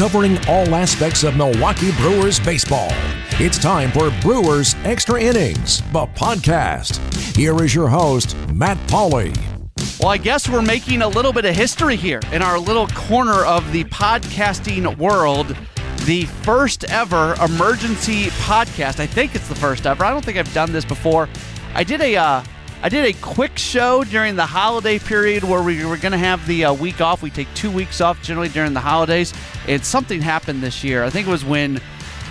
covering 0.00 0.38
all 0.48 0.74
aspects 0.74 1.24
of 1.24 1.36
Milwaukee 1.36 1.92
Brewers 1.98 2.40
baseball. 2.40 2.88
It's 3.32 3.58
time 3.58 3.92
for 3.92 4.10
Brewers 4.22 4.74
Extra 4.84 5.20
Innings, 5.20 5.82
the 5.92 6.06
podcast. 6.06 6.96
Here 7.36 7.62
is 7.62 7.74
your 7.74 7.86
host, 7.86 8.34
Matt 8.50 8.78
Pauley. 8.88 9.36
Well, 10.00 10.08
I 10.08 10.16
guess 10.16 10.48
we're 10.48 10.62
making 10.62 11.02
a 11.02 11.08
little 11.08 11.34
bit 11.34 11.44
of 11.44 11.54
history 11.54 11.96
here 11.96 12.20
in 12.32 12.40
our 12.40 12.58
little 12.58 12.86
corner 12.86 13.44
of 13.44 13.70
the 13.72 13.84
podcasting 13.84 14.96
world. 14.96 15.54
The 16.06 16.24
first 16.24 16.84
ever 16.84 17.34
emergency 17.44 18.28
podcast. 18.46 19.00
I 19.00 19.06
think 19.06 19.34
it's 19.34 19.48
the 19.48 19.54
first 19.54 19.84
ever. 19.84 20.02
I 20.02 20.12
don't 20.12 20.24
think 20.24 20.38
I've 20.38 20.54
done 20.54 20.72
this 20.72 20.86
before. 20.86 21.28
I 21.74 21.84
did 21.84 22.00
a 22.00 22.16
uh, 22.16 22.42
I 22.82 22.88
did 22.88 23.04
a 23.04 23.12
quick 23.20 23.58
show 23.58 24.04
during 24.04 24.36
the 24.36 24.46
holiday 24.46 24.98
period 24.98 25.44
where 25.44 25.62
we 25.62 25.84
were 25.84 25.98
going 25.98 26.12
to 26.12 26.18
have 26.18 26.46
the 26.46 26.64
uh, 26.64 26.72
week 26.72 27.02
off. 27.02 27.20
We 27.20 27.28
take 27.28 27.52
two 27.52 27.70
weeks 27.70 28.00
off 28.00 28.22
generally 28.22 28.48
during 28.48 28.72
the 28.72 28.80
holidays. 28.80 29.34
And 29.68 29.84
something 29.84 30.22
happened 30.22 30.62
this 30.62 30.82
year. 30.82 31.04
I 31.04 31.10
think 31.10 31.28
it 31.28 31.30
was 31.30 31.44
when 31.44 31.78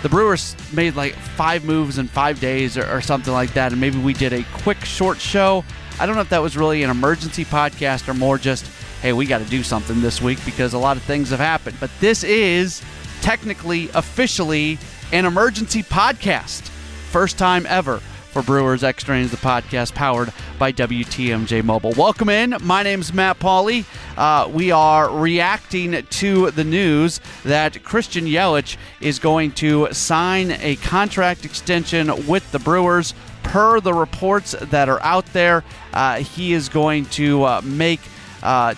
the 0.02 0.08
Brewers 0.08 0.56
made 0.72 0.96
like 0.96 1.14
five 1.14 1.64
moves 1.64 1.98
in 1.98 2.08
five 2.08 2.40
days 2.40 2.76
or, 2.76 2.84
or 2.90 3.00
something 3.00 3.32
like 3.32 3.52
that. 3.54 3.70
And 3.70 3.80
maybe 3.80 3.98
we 3.98 4.12
did 4.12 4.32
a 4.32 4.42
quick, 4.52 4.84
short 4.84 5.18
show. 5.20 5.64
I 6.00 6.06
don't 6.06 6.16
know 6.16 6.22
if 6.22 6.30
that 6.30 6.42
was 6.42 6.56
really 6.56 6.82
an 6.82 6.90
emergency 6.90 7.44
podcast 7.44 8.08
or 8.08 8.14
more 8.14 8.36
just, 8.36 8.66
hey, 9.02 9.12
we 9.12 9.26
got 9.26 9.38
to 9.38 9.48
do 9.48 9.62
something 9.62 10.00
this 10.00 10.20
week 10.20 10.44
because 10.44 10.74
a 10.74 10.78
lot 10.78 10.96
of 10.96 11.04
things 11.04 11.30
have 11.30 11.38
happened. 11.38 11.76
But 11.78 11.92
this 12.00 12.24
is 12.24 12.82
technically, 13.20 13.88
officially, 13.94 14.78
an 15.12 15.26
emergency 15.26 15.84
podcast. 15.84 16.62
First 17.10 17.38
time 17.38 17.66
ever 17.66 18.00
for 18.30 18.42
Brewers 18.42 18.84
Extra 18.84 19.16
Innings, 19.16 19.32
the 19.32 19.36
podcast 19.36 19.94
powered 19.94 20.32
by 20.58 20.72
WTMJ 20.72 21.64
Mobile. 21.64 21.92
Welcome 21.96 22.28
in. 22.28 22.54
My 22.62 22.82
name 22.82 23.00
is 23.00 23.12
Matt 23.12 23.40
Pauley. 23.40 23.84
Uh, 24.16 24.48
we 24.48 24.70
are 24.70 25.10
reacting 25.10 26.02
to 26.02 26.50
the 26.52 26.64
news 26.64 27.20
that 27.44 27.82
Christian 27.82 28.26
Yelich 28.26 28.76
is 29.00 29.18
going 29.18 29.52
to 29.52 29.92
sign 29.92 30.52
a 30.52 30.76
contract 30.76 31.44
extension 31.44 32.26
with 32.26 32.50
the 32.52 32.58
Brewers. 32.58 33.14
Per 33.42 33.80
the 33.80 33.94
reports 33.94 34.54
that 34.60 34.88
are 34.88 35.02
out 35.02 35.26
there, 35.32 35.64
uh, 35.92 36.16
he 36.16 36.52
is 36.52 36.68
going 36.68 37.06
to 37.06 37.42
uh, 37.42 37.60
make 37.64 38.00
uh, 38.42 38.74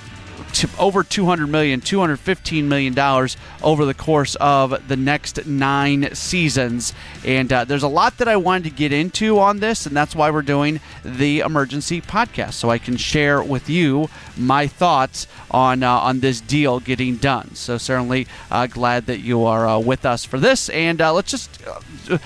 over 0.79 1.03
200 1.03 1.47
million 1.47 1.81
215 1.81 2.69
million 2.69 2.95
dollars 2.95 3.37
over 3.63 3.85
the 3.85 3.95
course 3.95 4.35
of 4.37 4.89
the 4.89 4.97
next 4.97 5.47
nine 5.47 6.15
seasons. 6.15 6.93
And 7.25 7.53
uh, 7.53 7.65
there's 7.65 7.83
a 7.83 7.89
lot 7.89 8.19
that 8.19 8.29
i 8.29 8.37
wanted 8.37 8.65
to 8.65 8.71
get 8.71 8.93
into 8.93 9.39
on 9.39 9.61
this 9.61 9.87
and 9.87 9.97
that's 9.97 10.15
why 10.15 10.31
we're 10.31 10.43
doing 10.43 10.81
the 11.05 11.41
emergency 11.41 12.01
podcast 12.01 12.55
so 12.55 12.71
i 12.71 12.79
can 12.79 12.97
share 12.97 13.43
with 13.43 13.69
you 13.69 14.09
my 14.37 14.67
thoughts 14.67 15.27
on 15.51 15.83
uh, 15.83 15.91
on 15.91 16.21
this 16.21 16.41
deal 16.41 16.81
getting 16.81 17.17
done. 17.17 17.55
So 17.55 17.79
certainly 17.79 18.27
uh, 18.51 18.67
glad 18.67 19.07
that 19.07 19.21
you 19.21 19.45
are 19.45 19.69
uh, 19.69 19.79
with 19.79 20.05
us 20.05 20.25
for 20.25 20.39
this. 20.39 20.69
And 20.71 21.01
uh, 21.01 21.13
let's 21.13 21.31
just 21.31 21.51
uh, 22.11 22.19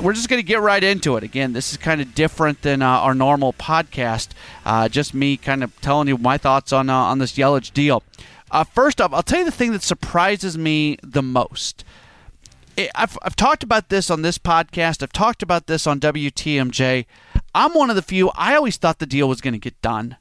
we're 0.00 0.12
just 0.12 0.28
going 0.28 0.38
to 0.38 0.46
get 0.46 0.60
right 0.60 0.82
into 0.82 1.16
it. 1.16 1.22
Again, 1.22 1.52
this 1.52 1.72
is 1.72 1.78
kind 1.78 2.00
of 2.00 2.14
different 2.14 2.62
than 2.62 2.82
uh, 2.82 2.88
our 2.88 3.14
normal 3.14 3.52
podcast. 3.52 4.30
Uh, 4.64 4.88
just 4.88 5.14
me 5.14 5.36
kind 5.36 5.62
of 5.62 5.78
telling 5.80 6.08
you 6.08 6.18
my 6.18 6.38
thoughts 6.38 6.72
on 6.72 6.90
uh, 6.90 6.94
on 6.94 7.18
this 7.18 7.32
Yelich 7.32 7.72
deal. 7.72 8.02
Uh, 8.50 8.64
first 8.64 9.00
off, 9.00 9.12
I'll 9.12 9.22
tell 9.22 9.40
you 9.40 9.44
the 9.44 9.50
thing 9.50 9.72
that 9.72 9.82
surprises 9.82 10.58
me 10.58 10.98
the 11.02 11.22
most. 11.22 11.84
I've, 12.94 13.18
I've 13.22 13.36
talked 13.36 13.62
about 13.62 13.88
this 13.88 14.10
on 14.10 14.22
this 14.22 14.38
podcast. 14.38 15.02
I've 15.02 15.12
talked 15.12 15.42
about 15.42 15.66
this 15.66 15.86
on 15.86 16.00
WTMJ. 16.00 17.06
I'm 17.54 17.72
one 17.74 17.90
of 17.90 17.96
the 17.96 18.02
few. 18.02 18.30
I 18.34 18.54
always 18.54 18.76
thought 18.76 18.98
the 18.98 19.06
deal 19.06 19.28
was 19.28 19.40
going 19.40 19.52
to 19.52 19.58
get 19.58 19.80
done. 19.82 20.16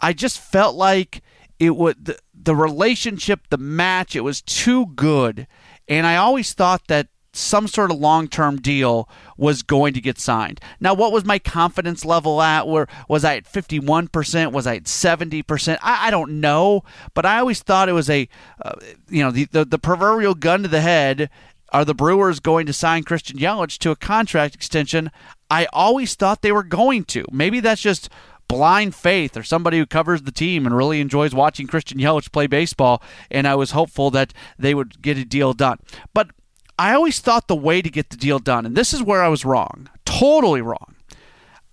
I 0.00 0.12
just 0.12 0.38
felt 0.38 0.74
like 0.74 1.22
it 1.58 1.76
would 1.76 2.04
the, 2.04 2.18
the 2.34 2.56
relationship, 2.56 3.40
the 3.50 3.58
match, 3.58 4.16
it 4.16 4.22
was 4.22 4.40
too 4.42 4.86
good, 4.86 5.46
and 5.86 6.06
I 6.06 6.16
always 6.16 6.52
thought 6.54 6.88
that 6.88 7.08
some 7.32 7.66
sort 7.66 7.90
of 7.90 7.98
long 7.98 8.28
term 8.28 8.60
deal 8.60 9.08
was 9.36 9.62
going 9.62 9.94
to 9.94 10.00
get 10.00 10.18
signed. 10.18 10.60
Now, 10.80 10.94
what 10.94 11.12
was 11.12 11.24
my 11.24 11.38
confidence 11.38 12.04
level 12.04 12.42
at? 12.42 12.68
Where 12.68 12.86
was 13.08 13.24
I 13.24 13.36
at 13.36 13.44
51%? 13.44 14.52
Was 14.52 14.66
I 14.66 14.76
at 14.76 14.84
70%? 14.84 15.78
I, 15.82 16.08
I 16.08 16.10
don't 16.10 16.40
know, 16.40 16.84
but 17.14 17.26
I 17.26 17.38
always 17.38 17.62
thought 17.62 17.88
it 17.88 17.92
was 17.92 18.10
a, 18.10 18.28
uh, 18.62 18.74
you 19.08 19.22
know, 19.22 19.30
the, 19.30 19.46
the, 19.46 19.64
the 19.64 19.78
proverbial 19.78 20.34
gun 20.34 20.62
to 20.62 20.68
the 20.68 20.80
head. 20.80 21.30
Are 21.70 21.86
the 21.86 21.94
Brewers 21.94 22.38
going 22.38 22.66
to 22.66 22.72
sign 22.74 23.02
Christian 23.02 23.38
Yelich 23.38 23.78
to 23.78 23.90
a 23.90 23.96
contract 23.96 24.54
extension? 24.54 25.10
I 25.50 25.66
always 25.72 26.14
thought 26.14 26.42
they 26.42 26.52
were 26.52 26.62
going 26.62 27.04
to. 27.04 27.24
Maybe 27.32 27.60
that's 27.60 27.80
just 27.80 28.10
blind 28.46 28.94
faith 28.94 29.38
or 29.38 29.42
somebody 29.42 29.78
who 29.78 29.86
covers 29.86 30.22
the 30.22 30.32
team 30.32 30.66
and 30.66 30.76
really 30.76 31.00
enjoys 31.00 31.34
watching 31.34 31.66
Christian 31.66 31.98
Yelich 31.98 32.30
play 32.30 32.46
baseball. 32.46 33.02
And 33.30 33.48
I 33.48 33.54
was 33.54 33.70
hopeful 33.70 34.10
that 34.10 34.34
they 34.58 34.74
would 34.74 35.00
get 35.00 35.16
a 35.16 35.24
deal 35.24 35.54
done. 35.54 35.78
But 36.12 36.32
I 36.78 36.94
always 36.94 37.20
thought 37.20 37.48
the 37.48 37.56
way 37.56 37.82
to 37.82 37.90
get 37.90 38.10
the 38.10 38.16
deal 38.16 38.38
done, 38.38 38.66
and 38.66 38.76
this 38.76 38.92
is 38.92 39.02
where 39.02 39.22
I 39.22 39.28
was 39.28 39.44
wrong, 39.44 39.88
totally 40.04 40.62
wrong. 40.62 40.96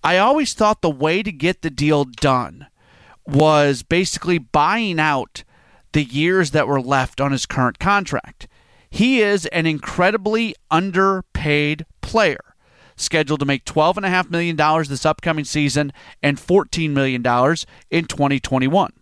I 0.04 0.18
always 0.18 0.54
thought 0.54 0.82
the 0.82 0.90
way 0.90 1.24
to 1.24 1.32
get 1.32 1.62
the 1.62 1.70
deal 1.70 2.06
done 2.06 2.68
was 3.26 3.84
basically 3.84 4.38
buying 4.38 5.00
out 5.00 5.44
the 5.92 6.04
years 6.04 6.52
that 6.52 6.68
were 6.68 6.82
left 6.82 7.20
on 7.20 7.32
his 7.32 7.46
current 7.46 7.80
contract. 7.80 8.48
He 8.90 9.22
is 9.22 9.46
an 9.48 9.66
incredibly 9.66 10.56
underpaid 10.72 11.86
player, 12.02 12.56
scheduled 12.96 13.40
to 13.40 13.46
make 13.46 13.66
$12.5 13.66 14.30
million 14.30 14.56
this 14.88 15.06
upcoming 15.06 15.46
season 15.46 15.92
and 16.24 16.38
$14 16.38 16.90
million 16.92 17.22
in 17.90 18.06
2021. 18.06 18.94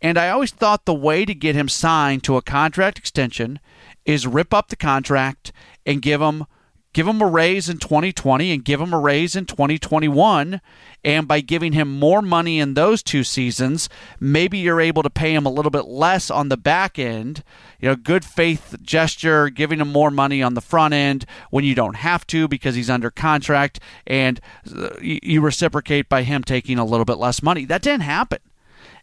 And 0.00 0.18
I 0.18 0.30
always 0.30 0.50
thought 0.50 0.84
the 0.84 0.94
way 0.94 1.24
to 1.24 1.34
get 1.34 1.54
him 1.54 1.68
signed 1.68 2.24
to 2.24 2.36
a 2.36 2.42
contract 2.42 2.98
extension 2.98 3.60
is 4.04 4.26
rip 4.26 4.52
up 4.52 4.68
the 4.68 4.76
contract 4.76 5.52
and 5.86 6.02
give 6.02 6.20
him 6.20 6.46
give 6.92 7.08
him 7.08 7.22
a 7.22 7.26
raise 7.26 7.70
in 7.70 7.78
2020 7.78 8.52
and 8.52 8.64
give 8.64 8.78
him 8.80 8.92
a 8.92 8.98
raise 8.98 9.34
in 9.34 9.46
2021 9.46 10.60
and 11.02 11.26
by 11.26 11.40
giving 11.40 11.72
him 11.72 11.98
more 11.98 12.20
money 12.20 12.60
in 12.60 12.74
those 12.74 13.02
two 13.02 13.24
seasons 13.24 13.88
maybe 14.20 14.58
you're 14.58 14.80
able 14.80 15.02
to 15.02 15.08
pay 15.08 15.34
him 15.34 15.46
a 15.46 15.50
little 15.50 15.70
bit 15.70 15.86
less 15.86 16.30
on 16.30 16.48
the 16.48 16.56
back 16.56 16.98
end. 16.98 17.42
You 17.80 17.88
know 17.88 17.96
good 17.96 18.24
faith 18.24 18.76
gesture 18.82 19.48
giving 19.48 19.80
him 19.80 19.88
more 19.88 20.10
money 20.10 20.42
on 20.42 20.54
the 20.54 20.60
front 20.60 20.94
end 20.94 21.24
when 21.50 21.64
you 21.64 21.74
don't 21.74 21.96
have 21.96 22.26
to 22.28 22.46
because 22.46 22.74
he's 22.74 22.90
under 22.90 23.10
contract 23.10 23.80
and 24.06 24.40
uh, 24.76 24.90
you 25.00 25.40
reciprocate 25.40 26.08
by 26.08 26.22
him 26.22 26.44
taking 26.44 26.78
a 26.78 26.84
little 26.84 27.06
bit 27.06 27.18
less 27.18 27.42
money. 27.42 27.64
That 27.64 27.82
didn't 27.82 28.02
happen 28.02 28.40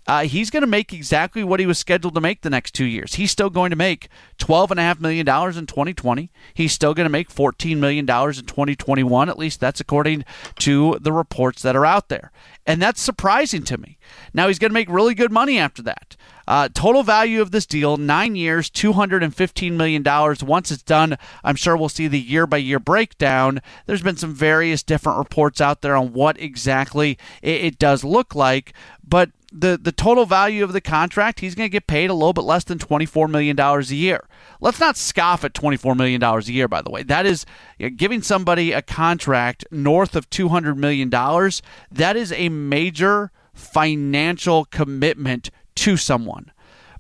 uh, 0.10 0.24
he's 0.24 0.50
going 0.50 0.62
to 0.62 0.68
make 0.68 0.92
exactly 0.92 1.44
what 1.44 1.60
he 1.60 1.68
was 1.68 1.78
scheduled 1.78 2.16
to 2.16 2.22
make 2.22 2.42
the 2.42 2.50
next 2.50 2.74
two 2.74 2.86
years. 2.86 3.14
He's 3.14 3.30
still 3.30 3.52
going 3.52 3.70
to 3.70 3.76
make 3.76 4.10
$12.5 4.40 5.00
million 5.00 5.20
in 5.20 5.66
2020. 5.68 6.32
He's 6.56 6.74
still 6.74 6.96
going 6.96 7.06
to 7.06 7.12
make 7.12 7.30
$14 7.30 7.78
million 7.78 8.00
in 8.00 8.06
2021. 8.08 9.30
At 9.30 9.38
least 9.38 9.60
that's 9.60 9.80
according 9.80 10.26
to 10.58 10.98
the 11.00 11.12
reports 11.12 11.62
that 11.62 11.76
are 11.76 11.86
out 11.86 12.10
there. 12.10 12.32
And 12.66 12.82
that's 12.82 13.00
surprising 13.00 13.64
to 13.66 13.78
me. 13.78 14.00
Now, 14.34 14.48
he's 14.48 14.58
going 14.58 14.72
to 14.72 14.74
make 14.74 14.90
really 14.90 15.14
good 15.14 15.32
money 15.32 15.60
after 15.60 15.84
that. 15.84 16.16
Uh, 16.48 16.70
total 16.74 17.04
value 17.04 17.40
of 17.40 17.52
this 17.52 17.68
deal, 17.68 17.98
nine 17.98 18.36
years, 18.36 18.72
$215 18.72 19.74
million. 19.74 20.04
Once 20.42 20.72
it's 20.72 20.82
done, 20.82 21.20
I'm 21.44 21.56
sure 21.56 21.78
we'll 21.78 21.90
see 21.90 22.08
the 22.08 22.20
year 22.20 22.48
by 22.48 22.58
year 22.58 22.80
breakdown. 22.80 23.62
There's 23.86 24.02
been 24.02 24.18
some 24.18 24.34
various 24.34 24.82
different 24.82 25.20
reports 25.20 25.62
out 25.62 25.84
there 25.84 25.96
on 25.96 26.14
what 26.14 26.42
exactly 26.42 27.20
it, 27.44 27.64
it 27.66 27.78
does 27.78 28.04
look 28.04 28.34
like. 28.34 28.74
But 29.08 29.30
the, 29.52 29.80
the 29.82 29.92
total 29.92 30.26
value 30.26 30.64
of 30.64 30.74
the 30.74 30.82
contract, 30.82 31.40
he's 31.40 31.56
going 31.56 31.66
to 31.66 31.72
get 31.72 31.88
paid 31.88 32.10
a 32.10 32.14
little 32.14 32.34
bit 32.34 32.44
less 32.44 32.64
than 32.64 32.78
$24 32.78 33.30
million 33.30 33.60
a 33.60 33.82
year. 33.84 34.28
Let's 34.62 34.80
not 34.80 34.98
scoff 34.98 35.44
at 35.44 35.54
$24 35.54 35.96
million 35.98 36.22
a 36.24 36.40
year, 36.42 36.68
by 36.68 36.82
the 36.82 36.92
way. 36.92 37.04
That 37.04 37.26
is 37.26 37.46
you 37.78 37.90
know, 37.90 37.96
giving 37.96 38.22
somebody 38.22 38.72
a 38.72 38.82
contract 38.82 39.66
north 39.72 40.16
of 40.16 40.30
$200 40.30 40.78
million. 40.78 41.10
That 41.10 42.16
is 42.16 42.32
a 42.32 42.50
major 42.50 43.32
financial 43.54 44.66
commitment 44.66 45.50
to 45.76 45.98
someone. 45.98 46.52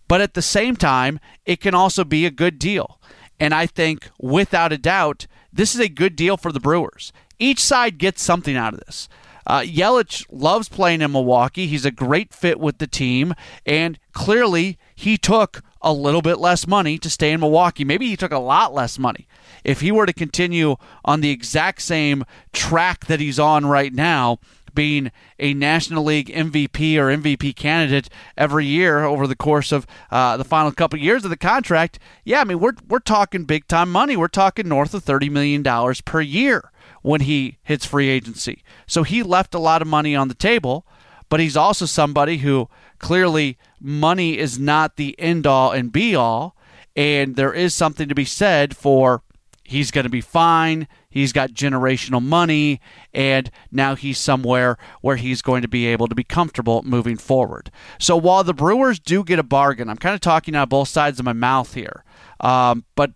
But 0.08 0.22
at 0.22 0.34
the 0.34 0.42
same 0.42 0.76
time, 0.76 1.20
it 1.46 1.62
can 1.62 1.76
also 1.76 2.04
be 2.04 2.26
a 2.26 2.32
good 2.32 2.58
deal. 2.58 3.00
And 3.40 3.54
I 3.54 3.68
think, 3.68 4.10
without 4.20 4.74
a 4.74 4.78
doubt, 4.78 5.28
this 5.54 5.76
is 5.76 5.82
a 5.82 5.88
good 5.88 6.16
deal 6.16 6.36
for 6.36 6.52
the 6.52 6.60
Brewers. 6.60 7.14
Each 7.38 7.60
side 7.60 7.98
gets 7.98 8.22
something 8.22 8.56
out 8.56 8.74
of 8.74 8.82
this. 8.82 9.08
Uh, 9.48 9.62
Yelich 9.62 10.26
loves 10.32 10.70
playing 10.70 11.02
in 11.02 11.12
Milwaukee. 11.12 11.68
He's 11.68 11.86
a 11.86 11.92
great 11.92 12.34
fit 12.34 12.60
with 12.60 12.78
the 12.78 12.88
team, 12.88 13.34
and 13.66 14.00
clearly 14.14 14.78
he 14.96 15.18
took 15.18 15.62
a 15.82 15.94
little 15.94 16.22
bit 16.22 16.40
less 16.40 16.68
money 16.68 16.98
to 16.98 17.10
stay 17.10 17.32
in 17.32 17.40
Milwaukee. 17.40 17.86
Maybe 17.86 18.08
he 18.08 18.18
took 18.18 18.32
a 18.32 18.40
lot 18.40 18.74
less 18.74 19.00
money. 19.00 19.28
If 19.64 19.82
he 19.82 19.92
were 19.92 20.06
to 20.06 20.14
continue 20.14 20.76
on 21.06 21.22
the 21.22 21.32
exact 21.32 21.82
same 21.82 22.26
track 22.54 23.06
that 23.06 23.20
he's 23.20 23.40
on 23.40 23.66
right 23.66 23.94
now, 23.94 24.40
being 24.74 25.12
a 25.40 25.54
National 25.54 26.04
League 26.04 26.28
MVP 26.28 26.96
or 26.98 27.08
MVP 27.08 27.56
candidate 27.56 28.10
every 28.38 28.66
year 28.66 29.04
over 29.04 29.28
the 29.28 29.36
course 29.36 29.72
of 29.72 29.88
uh, 30.12 30.38
the 30.38 30.44
final 30.44 30.72
couple 30.72 30.98
of 30.98 31.04
years 31.04 31.24
of 31.24 31.30
the 31.30 31.38
contract, 31.38 32.00
yeah, 32.24 32.42
I 32.42 32.44
mean 32.44 32.60
we're 32.60 32.76
we're 32.88 33.00
talking 33.00 33.46
big 33.46 33.68
time 33.68 33.92
money. 33.92 34.16
We're 34.16 34.28
talking 34.28 34.68
north 34.68 34.94
of 34.94 35.04
thirty 35.04 35.30
million 35.30 35.64
dollars 35.64 36.02
per 36.02 36.22
year 36.22 36.72
when 37.02 37.22
he 37.22 37.58
hits 37.64 37.86
free 37.86 38.10
agency. 38.10 38.64
So 38.88 39.04
he 39.04 39.24
left 39.24 39.56
a 39.56 39.60
lot 39.60 39.82
of 39.82 39.88
money 39.88 40.16
on 40.16 40.28
the 40.28 40.34
table, 40.34 40.86
but 41.30 41.40
he's 41.40 41.58
also 41.58 41.86
somebody 41.86 42.38
who 42.38 42.70
clearly 42.98 43.58
money 43.80 44.38
is 44.38 44.60
not 44.60 44.96
the 44.96 45.18
end 45.20 45.48
all 45.48 45.72
and 45.72 45.92
be 45.92 46.16
all. 46.16 46.56
And 46.96 47.36
there 47.36 47.54
is 47.54 47.74
something 47.74 48.10
to 48.10 48.16
be 48.16 48.26
said 48.26 48.76
for 48.76 49.24
he's 49.64 49.92
going 49.92 50.04
to 50.04 50.10
be 50.10 50.22
fine. 50.22 50.88
He's 51.10 51.32
got 51.34 51.52
generational 51.52 52.22
money, 52.22 52.82
and 53.14 53.50
now 53.72 53.96
he's 53.96 54.20
somewhere 54.20 54.78
where 55.02 55.16
he's 55.16 55.42
going 55.42 55.64
to 55.64 55.68
be 55.68 55.88
able 55.88 56.08
to 56.08 56.16
be 56.16 56.24
comfortable 56.24 56.84
moving 56.84 57.18
forward. 57.18 57.72
So 58.00 58.16
while 58.16 58.44
the 58.44 58.54
Brewers 58.54 59.00
do 59.00 59.24
get 59.24 59.40
a 59.40 59.44
bargain, 59.44 59.90
I'm 59.90 59.98
kind 59.98 60.14
of 60.14 60.22
talking 60.22 60.56
out 60.56 60.70
both 60.70 60.88
sides 60.88 61.18
of 61.20 61.26
my 61.26 61.34
mouth 61.34 61.74
here, 61.74 62.04
um, 62.42 62.86
but 62.96 63.12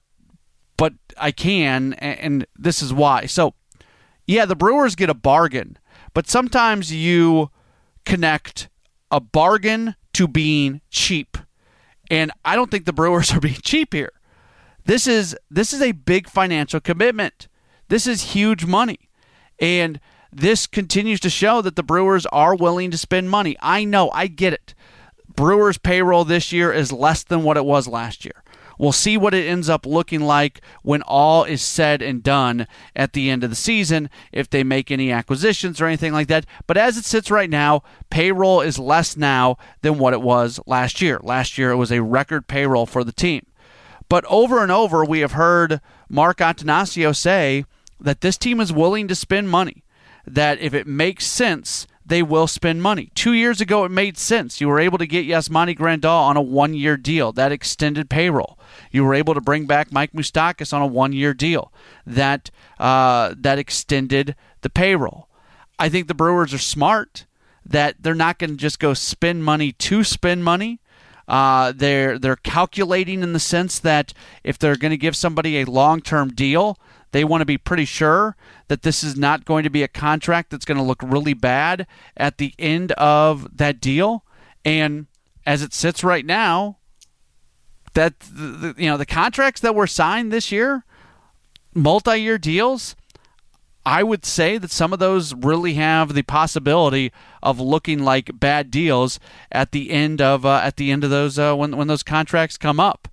but 0.75 0.93
I 1.17 1.31
can, 1.31 1.93
and, 1.93 2.19
and 2.19 2.47
this 2.57 2.81
is 2.81 2.91
why. 2.91 3.27
So 3.27 3.53
yeah, 4.25 4.45
the 4.45 4.55
Brewers 4.55 4.95
get 4.95 5.09
a 5.09 5.13
bargain, 5.13 5.77
but 6.13 6.29
sometimes 6.29 6.93
you 6.93 7.49
connect 8.05 8.69
a 9.11 9.19
bargain 9.19 9.95
to 10.13 10.27
being 10.27 10.81
cheap. 10.89 11.37
And 12.09 12.31
I 12.45 12.55
don't 12.55 12.71
think 12.71 12.85
the 12.85 12.93
Brewers 12.93 13.31
are 13.33 13.39
being 13.39 13.59
cheap 13.61 13.93
here. 13.93 14.11
This 14.85 15.07
is 15.07 15.35
this 15.49 15.71
is 15.71 15.81
a 15.81 15.93
big 15.93 16.27
financial 16.27 16.79
commitment. 16.79 17.47
This 17.87 18.05
is 18.07 18.33
huge 18.33 18.65
money. 18.65 19.09
And 19.59 19.99
this 20.31 20.67
continues 20.67 21.19
to 21.21 21.29
show 21.29 21.61
that 21.61 21.75
the 21.75 21.83
Brewers 21.83 22.25
are 22.27 22.55
willing 22.55 22.91
to 22.91 22.97
spend 22.97 23.29
money. 23.29 23.55
I 23.61 23.85
know, 23.85 24.09
I 24.11 24.27
get 24.27 24.53
it. 24.53 24.73
Brewers 25.35 25.77
payroll 25.77 26.25
this 26.25 26.51
year 26.51 26.71
is 26.71 26.91
less 26.91 27.23
than 27.23 27.43
what 27.43 27.57
it 27.57 27.65
was 27.65 27.87
last 27.87 28.25
year. 28.25 28.43
We'll 28.77 28.91
see 28.91 29.17
what 29.17 29.33
it 29.33 29.47
ends 29.47 29.69
up 29.69 29.85
looking 29.85 30.21
like 30.21 30.61
when 30.81 31.01
all 31.03 31.43
is 31.43 31.61
said 31.61 32.01
and 32.01 32.23
done 32.23 32.67
at 32.95 33.13
the 33.13 33.29
end 33.29 33.43
of 33.43 33.49
the 33.49 33.55
season, 33.55 34.09
if 34.31 34.49
they 34.49 34.63
make 34.63 34.91
any 34.91 35.11
acquisitions 35.11 35.79
or 35.79 35.85
anything 35.85 36.13
like 36.13 36.27
that. 36.27 36.45
But 36.67 36.77
as 36.77 36.97
it 36.97 37.05
sits 37.05 37.31
right 37.31 37.49
now, 37.49 37.83
payroll 38.09 38.61
is 38.61 38.79
less 38.79 39.15
now 39.15 39.57
than 39.81 39.97
what 39.97 40.13
it 40.13 40.21
was 40.21 40.59
last 40.65 41.01
year. 41.01 41.19
Last 41.21 41.57
year, 41.57 41.71
it 41.71 41.77
was 41.77 41.91
a 41.91 42.01
record 42.01 42.47
payroll 42.47 42.85
for 42.85 43.03
the 43.03 43.11
team. 43.11 43.45
But 44.09 44.25
over 44.25 44.61
and 44.61 44.71
over, 44.71 45.03
we 45.03 45.19
have 45.19 45.33
heard 45.33 45.81
Mark 46.09 46.37
Attanasio 46.37 47.15
say 47.15 47.65
that 47.99 48.21
this 48.21 48.37
team 48.37 48.59
is 48.59 48.71
willing 48.71 49.07
to 49.07 49.15
spend 49.15 49.49
money, 49.49 49.83
that 50.25 50.59
if 50.59 50.73
it 50.73 50.85
makes 50.85 51.25
sense, 51.25 51.87
they 52.05 52.21
will 52.21 52.47
spend 52.47 52.81
money. 52.81 53.11
Two 53.15 53.33
years 53.33 53.61
ago, 53.61 53.85
it 53.85 53.91
made 53.91 54.17
sense. 54.17 54.59
You 54.59 54.67
were 54.67 54.79
able 54.79 54.97
to 54.97 55.07
get 55.07 55.25
Yasmani 55.25 55.77
Grandal 55.77 56.21
on 56.21 56.37
a 56.37 56.41
one 56.41 56.73
year 56.73 56.97
deal 56.97 57.31
that 57.33 57.51
extended 57.51 58.09
payroll. 58.09 58.59
You 58.91 59.03
were 59.03 59.13
able 59.13 59.33
to 59.33 59.41
bring 59.41 59.65
back 59.65 59.91
Mike 59.91 60.13
Moustakas 60.13 60.73
on 60.73 60.81
a 60.81 60.87
one 60.87 61.13
year 61.13 61.33
deal 61.33 61.71
that, 62.05 62.51
uh, 62.79 63.33
that 63.37 63.59
extended 63.59 64.35
the 64.61 64.69
payroll. 64.69 65.29
I 65.79 65.89
think 65.89 66.07
the 66.07 66.13
Brewers 66.13 66.53
are 66.53 66.59
smart 66.59 67.25
that 67.65 67.95
they're 67.99 68.13
not 68.13 68.39
going 68.39 68.51
to 68.51 68.57
just 68.57 68.79
go 68.79 68.93
spend 68.93 69.43
money 69.43 69.71
to 69.71 70.03
spend 70.03 70.43
money. 70.43 70.81
Uh, 71.27 71.71
they're 71.75 72.19
they're 72.19 72.35
calculating 72.35 73.23
in 73.23 73.33
the 73.33 73.39
sense 73.39 73.79
that 73.79 74.13
if 74.43 74.59
they're 74.59 74.75
going 74.75 74.91
to 74.91 74.97
give 74.97 75.15
somebody 75.15 75.59
a 75.59 75.65
long 75.65 76.01
term 76.01 76.29
deal, 76.29 76.77
they 77.11 77.23
want 77.23 77.41
to 77.41 77.45
be 77.45 77.57
pretty 77.57 77.85
sure 77.85 78.35
that 78.67 78.81
this 78.81 79.03
is 79.03 79.15
not 79.15 79.45
going 79.45 79.63
to 79.63 79.69
be 79.69 79.83
a 79.83 79.87
contract 79.87 80.49
that's 80.49 80.65
going 80.65 80.77
to 80.77 80.83
look 80.83 81.01
really 81.01 81.33
bad 81.33 81.87
at 82.17 82.37
the 82.37 82.53
end 82.59 82.91
of 82.93 83.57
that 83.57 83.79
deal. 83.79 84.25
And 84.65 85.07
as 85.45 85.61
it 85.61 85.73
sits 85.73 86.03
right 86.03 86.25
now, 86.25 86.77
that 87.93 88.15
you 88.77 88.87
know 88.87 88.97
the 88.97 89.05
contracts 89.05 89.61
that 89.61 89.75
were 89.75 89.87
signed 89.87 90.31
this 90.31 90.51
year, 90.51 90.83
multi-year 91.73 92.37
deals, 92.37 92.95
I 93.85 94.01
would 94.01 94.25
say 94.25 94.57
that 94.57 94.71
some 94.71 94.93
of 94.93 94.99
those 94.99 95.33
really 95.33 95.73
have 95.73 96.13
the 96.13 96.23
possibility 96.23 97.11
of 97.41 97.59
looking 97.59 97.99
like 97.99 98.39
bad 98.39 98.71
deals 98.71 99.19
at 99.51 99.71
the 99.71 99.91
end 99.91 100.21
of 100.21 100.45
uh, 100.45 100.61
at 100.63 100.77
the 100.77 100.91
end 100.91 101.03
of 101.03 101.09
those 101.09 101.37
uh, 101.37 101.53
when 101.55 101.75
when 101.75 101.87
those 101.87 102.03
contracts 102.03 102.57
come 102.57 102.79
up. 102.79 103.07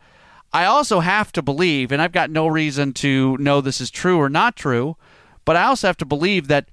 I 0.53 0.65
also 0.65 1.01
have 1.01 1.33
to 1.33 1.43
believe, 1.43 1.93
and 1.93 2.03
I've 2.03 2.13
got 2.13 2.31
no 2.31 2.47
reason 2.47 2.93
to 2.95 3.37
know 3.39 3.61
this 3.61 3.81
is 3.81 3.91
true 3.91 4.19
or 4.19 4.29
not 4.29 4.57
true, 4.57 4.97
but 5.45 5.57
I 5.57 5.65
also 5.65 5.87
have 5.87 5.97
to 5.99 6.05
believe 6.05 6.49
that 6.49 6.69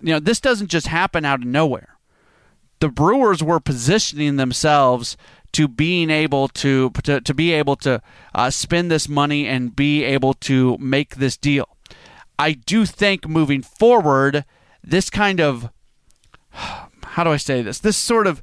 you 0.00 0.12
know 0.12 0.20
this 0.20 0.40
doesn't 0.40 0.68
just 0.68 0.88
happen 0.88 1.24
out 1.24 1.40
of 1.40 1.46
nowhere. 1.46 1.96
The 2.80 2.88
Brewers 2.88 3.42
were 3.42 3.60
positioning 3.60 4.36
themselves 4.36 5.16
to 5.52 5.66
being 5.66 6.10
able 6.10 6.48
to 6.48 6.90
to, 7.04 7.22
to 7.22 7.34
be 7.34 7.52
able 7.52 7.76
to 7.76 8.02
uh, 8.34 8.50
spend 8.50 8.90
this 8.90 9.08
money 9.08 9.46
and 9.46 9.74
be 9.74 10.04
able 10.04 10.34
to 10.34 10.76
make 10.78 11.16
this 11.16 11.38
deal. 11.38 11.68
I 12.40 12.52
do 12.52 12.86
think 12.86 13.28
moving 13.28 13.60
forward, 13.60 14.46
this 14.82 15.10
kind 15.10 15.40
of 15.40 15.70
how 16.52 17.22
do 17.22 17.30
I 17.30 17.36
say 17.36 17.60
this? 17.60 17.78
This 17.78 17.98
sort 17.98 18.26
of 18.26 18.42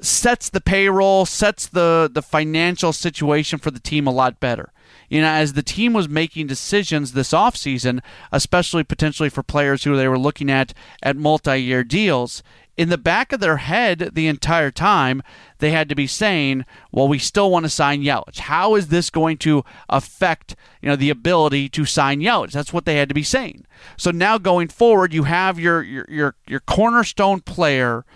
sets 0.00 0.48
the 0.48 0.60
payroll, 0.62 1.26
sets 1.26 1.66
the 1.66 2.10
the 2.10 2.22
financial 2.22 2.94
situation 2.94 3.58
for 3.58 3.70
the 3.70 3.78
team 3.78 4.06
a 4.06 4.10
lot 4.10 4.40
better. 4.40 4.72
You 5.10 5.20
know, 5.20 5.28
as 5.28 5.52
the 5.52 5.62
team 5.62 5.92
was 5.92 6.08
making 6.08 6.46
decisions 6.46 7.12
this 7.12 7.32
offseason, 7.32 8.00
especially 8.32 8.84
potentially 8.84 9.28
for 9.28 9.42
players 9.42 9.84
who 9.84 9.96
they 9.96 10.08
were 10.08 10.18
looking 10.18 10.50
at 10.50 10.72
at 11.02 11.16
multi-year 11.16 11.84
deals, 11.84 12.42
in 12.80 12.88
the 12.88 12.96
back 12.96 13.32
of 13.32 13.40
their 13.40 13.58
head 13.58 14.10
the 14.14 14.26
entire 14.26 14.70
time, 14.70 15.22
they 15.58 15.70
had 15.70 15.88
to 15.90 15.94
be 15.94 16.06
saying, 16.06 16.64
"Well, 16.90 17.08
we 17.08 17.18
still 17.18 17.50
want 17.50 17.66
to 17.66 17.68
sign 17.68 18.02
Yelich. 18.02 18.38
How 18.38 18.74
is 18.74 18.88
this 18.88 19.10
going 19.10 19.36
to 19.38 19.64
affect, 19.90 20.56
you 20.80 20.88
know, 20.88 20.96
the 20.96 21.10
ability 21.10 21.68
to 21.70 21.84
sign 21.84 22.20
Yelich?" 22.20 22.52
That's 22.52 22.72
what 22.72 22.86
they 22.86 22.96
had 22.96 23.10
to 23.10 23.14
be 23.14 23.22
saying. 23.22 23.66
So 23.98 24.10
now 24.10 24.38
going 24.38 24.68
forward, 24.68 25.12
you 25.12 25.24
have 25.24 25.58
your 25.58 25.82
your 25.82 26.06
your, 26.08 26.34
your 26.46 26.60
cornerstone 26.60 27.40
player 27.40 28.06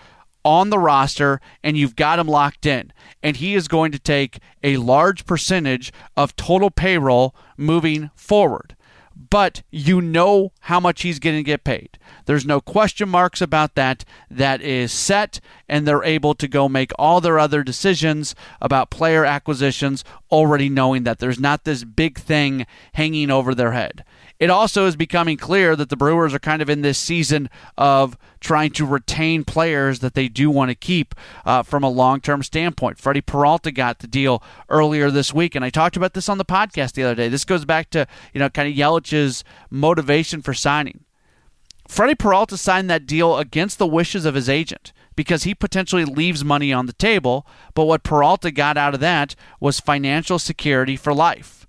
on 0.44 0.70
the 0.70 0.78
roster 0.78 1.40
and 1.62 1.76
you've 1.76 1.96
got 1.96 2.18
him 2.18 2.28
locked 2.28 2.66
in. 2.66 2.92
And 3.22 3.36
he 3.36 3.54
is 3.54 3.68
going 3.68 3.92
to 3.92 3.98
take 3.98 4.38
a 4.62 4.76
large 4.76 5.24
percentage 5.26 5.92
of 6.16 6.36
total 6.36 6.70
payroll 6.70 7.34
moving 7.56 8.10
forward. 8.14 8.76
But 9.30 9.62
you 9.70 10.00
know 10.00 10.52
how 10.62 10.80
much 10.80 11.02
he's 11.02 11.18
going 11.18 11.36
to 11.36 11.42
get 11.42 11.64
paid. 11.64 11.98
There's 12.26 12.44
no 12.44 12.60
question 12.60 13.08
marks 13.08 13.40
about 13.40 13.74
that. 13.76 14.04
That 14.28 14.60
is 14.60 14.92
set, 14.92 15.40
and 15.68 15.86
they're 15.86 16.04
able 16.04 16.34
to 16.34 16.48
go 16.48 16.68
make 16.68 16.92
all 16.98 17.20
their 17.20 17.38
other 17.38 17.62
decisions 17.62 18.34
about 18.60 18.90
player 18.90 19.24
acquisitions, 19.24 20.04
already 20.30 20.68
knowing 20.68 21.04
that 21.04 21.20
there's 21.20 21.40
not 21.40 21.64
this 21.64 21.84
big 21.84 22.18
thing 22.18 22.66
hanging 22.94 23.30
over 23.30 23.54
their 23.54 23.72
head 23.72 24.04
it 24.44 24.50
also 24.50 24.84
is 24.84 24.94
becoming 24.94 25.38
clear 25.38 25.74
that 25.74 25.88
the 25.88 25.96
Brewers 25.96 26.34
are 26.34 26.38
kind 26.38 26.60
of 26.60 26.68
in 26.68 26.82
this 26.82 26.98
season 26.98 27.48
of 27.78 28.14
trying 28.40 28.72
to 28.72 28.84
retain 28.84 29.42
players 29.42 30.00
that 30.00 30.12
they 30.12 30.28
do 30.28 30.50
want 30.50 30.68
to 30.68 30.74
keep 30.74 31.14
uh, 31.46 31.62
from 31.62 31.82
a 31.82 31.88
long 31.88 32.20
term 32.20 32.42
standpoint. 32.42 32.98
Freddie 32.98 33.22
Peralta 33.22 33.72
got 33.72 34.00
the 34.00 34.06
deal 34.06 34.42
earlier 34.68 35.10
this 35.10 35.32
week, 35.32 35.54
and 35.54 35.64
I 35.64 35.70
talked 35.70 35.96
about 35.96 36.12
this 36.12 36.28
on 36.28 36.36
the 36.36 36.44
podcast 36.44 36.92
the 36.92 37.04
other 37.04 37.14
day. 37.14 37.30
This 37.30 37.46
goes 37.46 37.64
back 37.64 37.88
to, 37.92 38.06
you 38.34 38.38
know, 38.38 38.50
kind 38.50 38.68
of 38.68 38.76
Yelich's 38.76 39.44
motivation 39.70 40.42
for 40.42 40.52
signing. 40.52 41.04
Freddie 41.88 42.14
Peralta 42.14 42.58
signed 42.58 42.90
that 42.90 43.06
deal 43.06 43.38
against 43.38 43.78
the 43.78 43.86
wishes 43.86 44.26
of 44.26 44.34
his 44.34 44.50
agent 44.50 44.92
because 45.16 45.44
he 45.44 45.54
potentially 45.54 46.04
leaves 46.04 46.44
money 46.44 46.70
on 46.70 46.84
the 46.84 46.92
table, 46.92 47.46
but 47.72 47.86
what 47.86 48.02
Peralta 48.02 48.50
got 48.50 48.76
out 48.76 48.92
of 48.92 49.00
that 49.00 49.34
was 49.58 49.80
financial 49.80 50.38
security 50.38 50.96
for 50.96 51.14
life. 51.14 51.63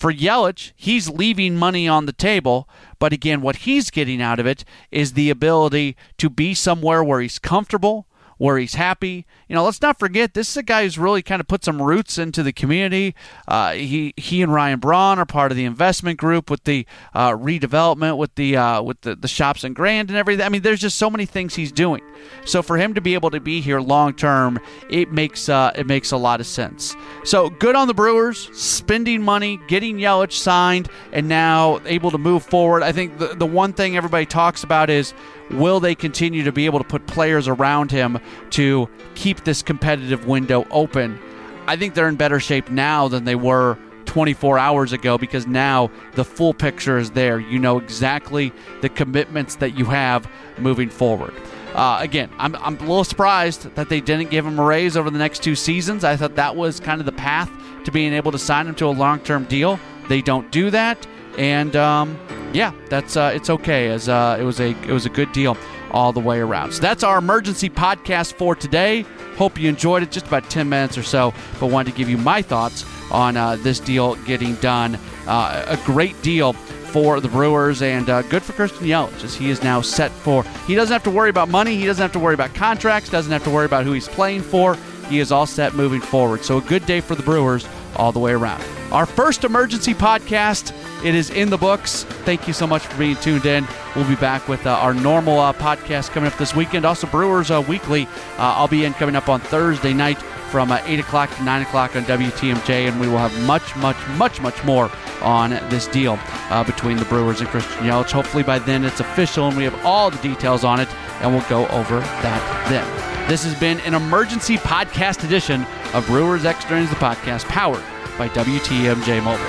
For 0.00 0.10
Yelich, 0.10 0.72
he's 0.76 1.10
leaving 1.10 1.56
money 1.56 1.86
on 1.86 2.06
the 2.06 2.14
table, 2.14 2.66
but 2.98 3.12
again, 3.12 3.42
what 3.42 3.56
he's 3.56 3.90
getting 3.90 4.22
out 4.22 4.40
of 4.40 4.46
it 4.46 4.64
is 4.90 5.12
the 5.12 5.28
ability 5.28 5.94
to 6.16 6.30
be 6.30 6.54
somewhere 6.54 7.04
where 7.04 7.20
he's 7.20 7.38
comfortable, 7.38 8.06
where 8.40 8.56
he's 8.56 8.72
happy. 8.72 9.26
You 9.48 9.54
know, 9.54 9.62
let's 9.62 9.82
not 9.82 9.98
forget 9.98 10.32
this 10.32 10.48
is 10.48 10.56
a 10.56 10.62
guy 10.62 10.84
who's 10.84 10.98
really 10.98 11.20
kind 11.20 11.40
of 11.42 11.46
put 11.46 11.62
some 11.62 11.82
roots 11.82 12.16
into 12.16 12.42
the 12.42 12.54
community. 12.54 13.14
Uh, 13.46 13.72
he 13.72 14.14
he 14.16 14.40
and 14.40 14.50
Ryan 14.50 14.80
Braun 14.80 15.18
are 15.18 15.26
part 15.26 15.52
of 15.52 15.58
the 15.58 15.66
investment 15.66 16.18
group 16.18 16.48
with 16.48 16.64
the 16.64 16.86
uh, 17.12 17.32
redevelopment, 17.32 18.16
with 18.16 18.34
the 18.36 18.56
uh, 18.56 18.80
with 18.80 19.02
the, 19.02 19.14
the 19.14 19.28
shops 19.28 19.62
in 19.62 19.74
Grand 19.74 20.08
and 20.08 20.16
everything. 20.16 20.46
I 20.46 20.48
mean, 20.48 20.62
there's 20.62 20.80
just 20.80 20.96
so 20.96 21.10
many 21.10 21.26
things 21.26 21.54
he's 21.54 21.70
doing. 21.70 22.00
So 22.46 22.62
for 22.62 22.78
him 22.78 22.94
to 22.94 23.02
be 23.02 23.12
able 23.12 23.28
to 23.28 23.40
be 23.40 23.60
here 23.60 23.78
long 23.78 24.14
term, 24.14 24.58
it 24.88 25.12
makes 25.12 25.50
uh, 25.50 25.72
it 25.76 25.86
makes 25.86 26.10
a 26.10 26.16
lot 26.16 26.40
of 26.40 26.46
sense. 26.46 26.96
So 27.24 27.50
good 27.50 27.76
on 27.76 27.88
the 27.88 27.94
Brewers, 27.94 28.48
spending 28.58 29.20
money, 29.20 29.60
getting 29.68 29.98
Yelich 29.98 30.32
signed, 30.32 30.88
and 31.12 31.28
now 31.28 31.82
able 31.84 32.10
to 32.10 32.18
move 32.18 32.42
forward. 32.42 32.82
I 32.82 32.92
think 32.92 33.18
the 33.18 33.34
the 33.34 33.44
one 33.44 33.74
thing 33.74 33.98
everybody 33.98 34.24
talks 34.24 34.64
about 34.64 34.88
is 34.88 35.12
will 35.50 35.80
they 35.80 35.94
continue 35.94 36.44
to 36.44 36.52
be 36.52 36.66
able 36.66 36.78
to 36.78 36.84
put 36.84 37.06
players 37.06 37.48
around 37.48 37.90
him 37.90 38.18
to 38.50 38.88
keep 39.14 39.44
this 39.44 39.62
competitive 39.62 40.26
window 40.26 40.66
open? 40.70 41.18
I 41.66 41.76
think 41.76 41.94
they're 41.94 42.08
in 42.08 42.16
better 42.16 42.40
shape 42.40 42.70
now 42.70 43.08
than 43.08 43.24
they 43.24 43.34
were 43.34 43.78
24 44.06 44.58
hours 44.58 44.92
ago 44.92 45.18
because 45.18 45.46
now 45.46 45.90
the 46.14 46.24
full 46.24 46.52
picture 46.52 46.98
is 46.98 47.12
there. 47.12 47.38
You 47.38 47.58
know 47.58 47.78
exactly 47.78 48.52
the 48.80 48.88
commitments 48.88 49.56
that 49.56 49.78
you 49.78 49.84
have 49.86 50.28
moving 50.58 50.90
forward. 50.90 51.34
Uh, 51.74 51.98
again, 52.00 52.28
I'm, 52.38 52.56
I'm 52.56 52.76
a 52.76 52.80
little 52.80 53.04
surprised 53.04 53.72
that 53.76 53.88
they 53.88 54.00
didn't 54.00 54.30
give 54.30 54.44
him 54.44 54.58
a 54.58 54.64
raise 54.64 54.96
over 54.96 55.10
the 55.10 55.18
next 55.18 55.44
two 55.44 55.54
seasons. 55.54 56.02
I 56.02 56.16
thought 56.16 56.34
that 56.34 56.56
was 56.56 56.80
kind 56.80 57.00
of 57.00 57.06
the 57.06 57.12
path 57.12 57.50
to 57.84 57.92
being 57.92 58.12
able 58.12 58.32
to 58.32 58.38
sign 58.38 58.66
him 58.66 58.74
to 58.76 58.86
a 58.86 58.90
long 58.90 59.20
term 59.20 59.44
deal. 59.44 59.78
They 60.08 60.20
don't 60.22 60.50
do 60.50 60.70
that 60.70 61.06
and 61.38 61.76
um, 61.76 62.18
yeah, 62.52 62.72
that's 62.88 63.16
uh, 63.16 63.32
it's 63.34 63.50
okay 63.50 63.88
as 63.88 64.08
uh, 64.08 64.36
it 64.38 64.44
was 64.44 64.60
a 64.60 64.70
it 64.82 64.90
was 64.90 65.06
a 65.06 65.10
good 65.10 65.32
deal 65.32 65.56
all 65.90 66.12
the 66.12 66.20
way 66.20 66.40
around. 66.40 66.72
So 66.72 66.80
that's 66.80 67.02
our 67.02 67.18
emergency 67.18 67.70
podcast 67.70 68.34
for 68.34 68.54
today. 68.54 69.02
Hope 69.36 69.58
you 69.58 69.68
enjoyed 69.68 70.02
it, 70.02 70.10
just 70.10 70.26
about 70.26 70.48
10 70.50 70.68
minutes 70.68 70.98
or 70.98 71.02
so, 71.02 71.32
but 71.58 71.66
wanted 71.66 71.92
to 71.92 71.96
give 71.96 72.08
you 72.08 72.18
my 72.18 72.42
thoughts 72.42 72.84
on 73.10 73.36
uh, 73.36 73.56
this 73.56 73.80
deal 73.80 74.16
getting 74.16 74.54
done. 74.56 74.98
Uh, 75.26 75.64
a 75.66 75.76
great 75.86 76.20
deal 76.22 76.52
for 76.52 77.20
the 77.20 77.28
Brewers 77.28 77.82
and 77.82 78.10
uh, 78.10 78.22
good 78.22 78.42
for 78.42 78.52
Christian 78.52 78.84
Yelich 78.84 79.22
as 79.24 79.34
he 79.34 79.50
is 79.50 79.62
now 79.62 79.80
set 79.80 80.10
for. 80.10 80.42
He 80.66 80.74
doesn't 80.74 80.92
have 80.92 81.04
to 81.04 81.10
worry 81.10 81.30
about 81.30 81.48
money. 81.48 81.76
He 81.76 81.86
doesn't 81.86 82.02
have 82.02 82.12
to 82.12 82.18
worry 82.18 82.34
about 82.34 82.54
contracts. 82.54 83.10
Doesn't 83.10 83.32
have 83.32 83.44
to 83.44 83.50
worry 83.50 83.66
about 83.66 83.84
who 83.84 83.92
he's 83.92 84.08
playing 84.08 84.42
for. 84.42 84.76
He 85.08 85.20
is 85.20 85.32
all 85.32 85.46
set 85.46 85.74
moving 85.74 86.00
forward. 86.00 86.44
So 86.44 86.58
a 86.58 86.62
good 86.62 86.86
day 86.86 87.00
for 87.00 87.14
the 87.14 87.22
Brewers 87.22 87.66
all 88.00 88.12
the 88.12 88.18
way 88.18 88.32
around. 88.32 88.64
Our 88.90 89.04
first 89.04 89.44
emergency 89.44 89.94
podcast. 89.94 90.74
It 91.04 91.14
is 91.14 91.30
in 91.30 91.48
the 91.48 91.56
books. 91.56 92.04
Thank 92.24 92.46
you 92.46 92.52
so 92.52 92.66
much 92.66 92.82
for 92.86 92.98
being 92.98 93.16
tuned 93.16 93.46
in. 93.46 93.66
We'll 93.94 94.08
be 94.08 94.16
back 94.16 94.48
with 94.48 94.66
uh, 94.66 94.70
our 94.70 94.92
normal 94.92 95.38
uh, 95.38 95.52
podcast 95.52 96.10
coming 96.10 96.30
up 96.30 96.36
this 96.38 96.54
weekend. 96.54 96.84
Also, 96.84 97.06
Brewers 97.06 97.50
uh, 97.50 97.62
Weekly. 97.66 98.06
Uh, 98.36 98.54
I'll 98.56 98.68
be 98.68 98.84
in 98.84 98.94
coming 98.94 99.16
up 99.16 99.28
on 99.28 99.40
Thursday 99.40 99.92
night 99.94 100.18
from 100.50 100.72
uh, 100.72 100.80
8 100.84 101.00
o'clock 101.00 101.34
to 101.36 101.42
9 101.42 101.62
o'clock 101.62 101.94
on 101.96 102.02
WTMJ, 102.04 102.88
and 102.88 103.00
we 103.00 103.06
will 103.08 103.18
have 103.18 103.46
much, 103.46 103.74
much, 103.76 103.96
much, 104.16 104.40
much 104.40 104.64
more 104.64 104.90
on 105.22 105.50
this 105.70 105.86
deal 105.86 106.18
uh, 106.50 106.64
between 106.64 106.96
the 106.96 107.04
Brewers 107.04 107.40
and 107.40 107.48
Christian 107.48 107.84
Yelich. 107.84 108.10
Hopefully, 108.10 108.42
by 108.42 108.58
then 108.58 108.84
it's 108.84 109.00
official 109.00 109.48
and 109.48 109.56
we 109.56 109.64
have 109.64 109.86
all 109.86 110.10
the 110.10 110.18
details 110.18 110.64
on 110.64 110.80
it, 110.80 110.88
and 111.20 111.32
we'll 111.32 111.48
go 111.48 111.66
over 111.68 112.00
that 112.00 112.68
then. 112.68 112.99
This 113.28 113.44
has 113.44 113.54
been 113.60 113.78
an 113.80 113.94
emergency 113.94 114.56
podcast 114.56 115.24
edition 115.24 115.64
of 115.94 116.04
Brewers 116.06 116.44
Extra 116.44 116.76
Innings, 116.76 116.90
the 116.90 116.96
podcast 116.96 117.44
powered 117.44 117.82
by 118.18 118.28
WTMJ 118.30 119.22
Mobile. 119.22 119.44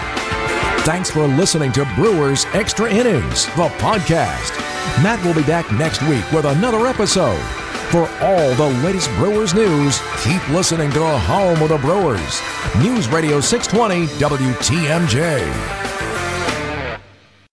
Thanks 0.84 1.10
for 1.10 1.28
listening 1.28 1.72
to 1.74 1.86
Brewers 1.96 2.46
Extra 2.54 2.92
Innings, 2.92 3.46
the 3.48 3.70
podcast. 3.80 4.56
Matt 5.02 5.24
will 5.26 5.34
be 5.34 5.42
back 5.44 5.72
next 5.72 6.02
week 6.04 6.30
with 6.32 6.46
another 6.46 6.86
episode. 6.86 7.42
For 7.90 8.08
all 8.22 8.54
the 8.54 8.70
latest 8.84 9.10
Brewers 9.16 9.56
news, 9.56 10.00
keep 10.24 10.48
listening 10.50 10.92
to 10.92 11.04
Home 11.04 11.62
of 11.64 11.70
the 11.70 11.78
Brewers. 11.78 12.40
News 12.78 13.08
Radio 13.10 13.42
620 13.42 14.08
WTMJ. 14.20 15.81